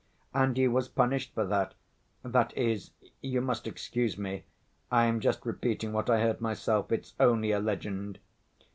[0.33, 1.75] And he was punished for that...
[2.23, 2.89] that is,
[3.21, 4.45] you must excuse me,
[4.91, 8.17] I am just repeating what I heard myself, it's only a legend